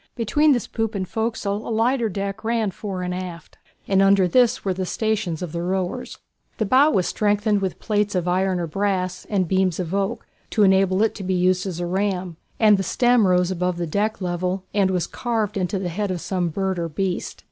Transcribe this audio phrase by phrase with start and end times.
[0.15, 4.65] Between this poop and forecastle a lighter deck ran fore and aft, and under this
[4.65, 6.17] were the stations of the rowers.
[6.57, 10.63] The bow was strengthened with plates of iron or brass, and beams of oak, to
[10.63, 14.21] enable it to be used as a ram, and the stem rose above the deck
[14.21, 17.39] level and was carved into the head of some bird or beast.